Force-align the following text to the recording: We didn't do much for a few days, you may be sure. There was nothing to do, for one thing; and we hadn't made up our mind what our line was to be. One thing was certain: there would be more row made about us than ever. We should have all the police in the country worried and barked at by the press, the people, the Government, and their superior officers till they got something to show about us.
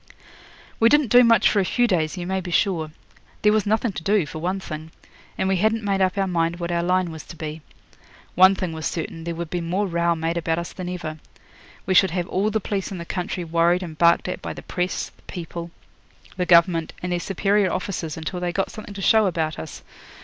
We 0.79 0.89
didn't 0.89 1.11
do 1.11 1.23
much 1.23 1.47
for 1.47 1.59
a 1.59 1.63
few 1.63 1.85
days, 1.85 2.17
you 2.17 2.25
may 2.25 2.41
be 2.41 2.49
sure. 2.49 2.89
There 3.43 3.53
was 3.53 3.67
nothing 3.67 3.91
to 3.91 4.01
do, 4.01 4.25
for 4.25 4.39
one 4.39 4.59
thing; 4.59 4.89
and 5.37 5.47
we 5.47 5.57
hadn't 5.57 5.83
made 5.83 6.01
up 6.01 6.17
our 6.17 6.25
mind 6.25 6.59
what 6.59 6.71
our 6.71 6.81
line 6.81 7.11
was 7.11 7.21
to 7.25 7.35
be. 7.35 7.61
One 8.33 8.55
thing 8.55 8.73
was 8.73 8.87
certain: 8.87 9.25
there 9.25 9.35
would 9.35 9.51
be 9.51 9.61
more 9.61 9.85
row 9.85 10.15
made 10.15 10.37
about 10.37 10.57
us 10.57 10.73
than 10.73 10.89
ever. 10.89 11.19
We 11.85 11.93
should 11.93 12.09
have 12.09 12.27
all 12.29 12.49
the 12.49 12.59
police 12.59 12.91
in 12.91 12.97
the 12.97 13.05
country 13.05 13.43
worried 13.43 13.83
and 13.83 13.95
barked 13.95 14.27
at 14.27 14.41
by 14.41 14.53
the 14.53 14.63
press, 14.63 15.11
the 15.15 15.21
people, 15.31 15.69
the 16.35 16.47
Government, 16.47 16.93
and 17.03 17.11
their 17.11 17.19
superior 17.19 17.71
officers 17.71 18.17
till 18.25 18.39
they 18.39 18.51
got 18.51 18.71
something 18.71 18.95
to 18.95 19.03
show 19.03 19.27
about 19.27 19.59
us. 19.59 19.83